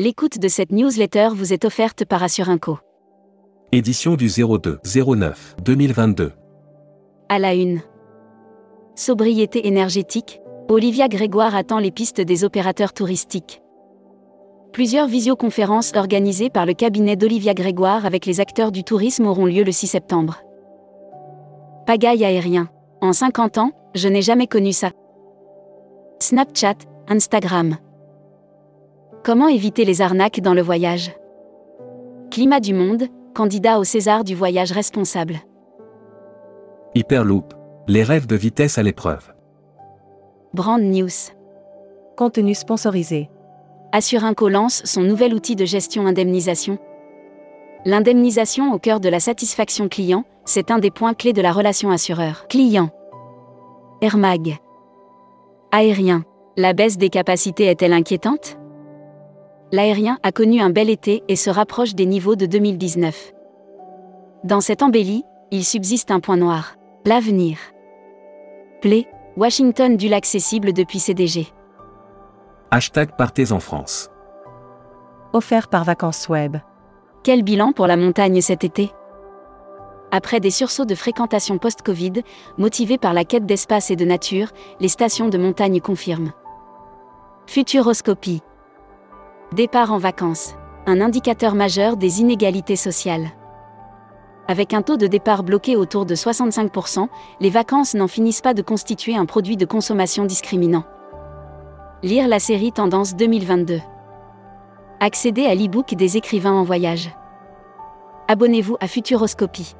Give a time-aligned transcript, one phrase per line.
[0.00, 2.78] L'écoute de cette newsletter vous est offerte par Assurinco.
[3.72, 6.30] Édition du 02 09 2022.
[7.28, 7.80] À la une.
[8.94, 13.60] Sobriété énergétique, Olivia Grégoire attend les pistes des opérateurs touristiques.
[14.72, 19.64] Plusieurs visioconférences organisées par le cabinet d'Olivia Grégoire avec les acteurs du tourisme auront lieu
[19.64, 20.42] le 6 septembre.
[21.86, 22.68] Pagaille aérien.
[23.00, 24.92] En 50 ans, je n'ai jamais connu ça.
[26.20, 26.76] Snapchat,
[27.08, 27.78] Instagram.
[29.28, 31.12] Comment éviter les arnaques dans le voyage?
[32.30, 35.34] Climat du monde, candidat au César du voyage responsable.
[36.94, 37.52] Hyperloop.
[37.88, 39.34] Les rêves de vitesse à l'épreuve.
[40.54, 41.10] Brand News.
[42.16, 43.28] Contenu sponsorisé.
[43.92, 46.78] Assurinco lance son nouvel outil de gestion indemnisation.
[47.84, 51.90] L'indemnisation au cœur de la satisfaction client, c'est un des points clés de la relation
[51.90, 52.88] assureur-client.
[54.00, 54.56] Air Mag.
[55.70, 56.24] Aérien.
[56.56, 58.58] La baisse des capacités est-elle inquiétante?
[59.70, 63.32] L'aérien a connu un bel été et se rapproche des niveaux de 2019.
[64.44, 66.76] Dans cette embellie, il subsiste un point noir.
[67.04, 67.58] L'avenir.
[68.80, 71.48] Play, Washington du l'accessible depuis CDG.
[72.70, 74.10] Hashtag Partez en France.
[75.34, 76.56] Offert par Vacances Web.
[77.22, 78.90] Quel bilan pour la montagne cet été?
[80.10, 82.22] Après des sursauts de fréquentation post-Covid,
[82.56, 84.48] motivés par la quête d'espace et de nature,
[84.80, 86.32] les stations de montagne confirment.
[87.46, 88.40] Futuroscopie.
[89.54, 90.54] Départ en vacances.
[90.86, 93.28] Un indicateur majeur des inégalités sociales.
[94.46, 97.08] Avec un taux de départ bloqué autour de 65%,
[97.40, 100.84] les vacances n'en finissent pas de constituer un produit de consommation discriminant.
[102.02, 103.80] Lire la série Tendance 2022.
[105.00, 107.10] Accéder à l'e-book des écrivains en voyage.
[108.28, 109.76] Abonnez-vous à Futuroscopie.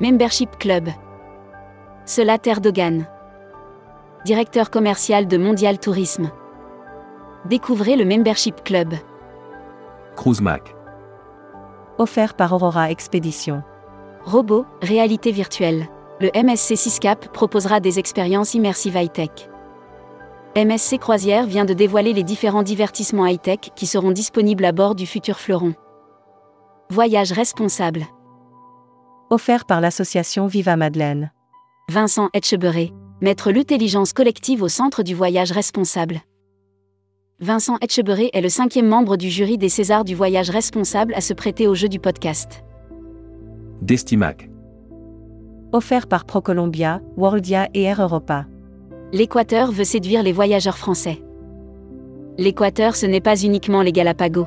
[0.00, 0.88] Membership Club.
[2.06, 3.06] Cela Erdogan.
[4.24, 6.30] Directeur commercial de Mondial Tourisme.
[7.48, 8.94] Découvrez le Membership Club.
[10.16, 10.74] Cruise Mac.
[11.96, 13.62] Offert par Aurora Expédition.
[14.24, 15.86] Robot, réalité virtuelle.
[16.20, 19.48] Le MSC 6CAP proposera des expériences immersives high-tech.
[20.56, 25.06] MSC Croisière vient de dévoiler les différents divertissements high-tech qui seront disponibles à bord du
[25.06, 25.74] futur Fleuron.
[26.90, 28.06] Voyage responsable.
[29.30, 31.30] Offert par l'association Viva Madeleine.
[31.90, 36.22] Vincent Etcheberry, mettre l'intelligence collective au centre du voyage responsable.
[37.40, 41.34] Vincent Etcheberry est le cinquième membre du jury des Césars du voyage responsable à se
[41.34, 42.64] prêter au jeu du podcast.
[43.82, 44.48] Destimac.
[45.70, 48.46] Offert par ProColombia, Worldia et Air Europa.
[49.12, 51.22] L'Équateur veut séduire les voyageurs français.
[52.38, 54.46] L'Équateur, ce n'est pas uniquement les Galapagos.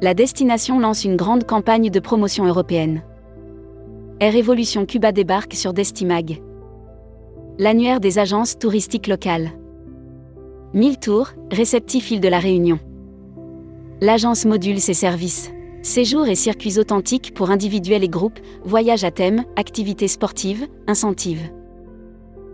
[0.00, 3.02] La destination lance une grande campagne de promotion européenne.
[4.20, 6.40] Air Evolution Cuba débarque sur Destimag.
[7.58, 9.50] L'annuaire des agences touristiques locales.
[10.74, 12.78] 1000 tours, réceptif île de la Réunion.
[14.00, 15.50] L'agence module ses services.
[15.82, 21.50] Séjours et circuits authentiques pour individuels et groupes, voyages à thème, activités sportives, incentives.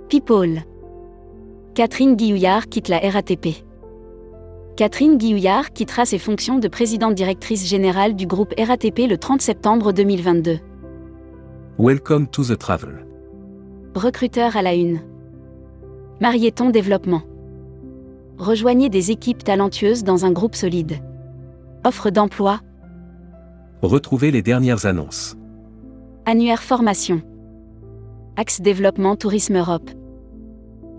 [0.09, 0.63] People.
[1.75, 3.65] Catherine Guillouillard quitte la RATP.
[4.77, 9.93] Catherine Guillouillard quittera ses fonctions de présidente directrice générale du groupe RATP le 30 septembre
[9.93, 10.59] 2022.
[11.79, 13.07] Welcome to the travel.
[13.95, 15.03] Recruteur à la une.
[16.21, 17.23] Marieton Développement.
[18.39, 21.01] Rejoignez des équipes talentueuses dans un groupe solide.
[21.85, 22.61] Offre d'emploi.
[23.83, 25.37] Retrouvez les dernières annonces.
[26.25, 27.21] Annuaire formation.
[28.37, 29.91] Axe développement Tourisme Europe.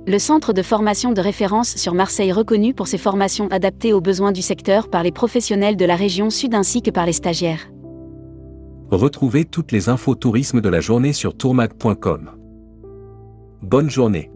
[0.06, 4.34] Le centre de formation de référence sur Marseille reconnu pour ses formations adaptées aux besoins
[4.34, 7.72] du secteur par les professionnels de la région sud ainsi que par les stagiaires.
[8.92, 12.32] Retrouvez toutes les infos tourisme de la journée sur tourmag.com.
[13.62, 14.30] Bonne journée.